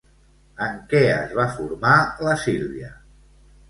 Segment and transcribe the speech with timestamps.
[0.67, 1.95] En què es va formar
[2.27, 2.95] la Sílvia?